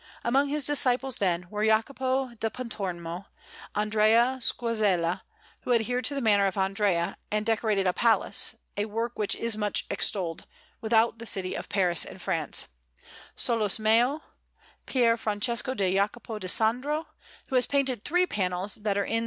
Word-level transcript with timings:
Among 0.23 0.49
his 0.49 0.65
disciples, 0.65 1.17
then, 1.17 1.45
were 1.51 1.63
Jacopo 1.63 2.33
da 2.39 2.49
Pontormo; 2.49 3.27
Andrea 3.75 4.39
Sguazzella, 4.41 5.21
who 5.59 5.73
adhered 5.73 6.05
to 6.05 6.15
the 6.15 6.21
manner 6.23 6.47
of 6.47 6.57
Andrea 6.57 7.17
and 7.29 7.45
decorated 7.45 7.85
a 7.85 7.93
palace, 7.93 8.55
a 8.75 8.85
work 8.85 9.19
which 9.19 9.35
is 9.35 9.55
much 9.55 9.85
extolled, 9.91 10.47
without 10.81 11.19
the 11.19 11.27
city 11.27 11.53
of 11.53 11.69
Paris 11.69 12.03
in 12.03 12.17
France; 12.17 12.65
Solosmeo; 13.37 14.21
Pier 14.87 15.17
Francesco 15.17 15.75
di 15.75 15.93
Jacopo 15.93 16.39
di 16.39 16.47
Sandro, 16.47 17.05
who 17.49 17.55
has 17.55 17.67
painted 17.67 18.03
three 18.03 18.25
panels 18.25 18.73
that 18.81 18.97
are 18.97 19.05
in 19.05 19.17
S. 19.17 19.19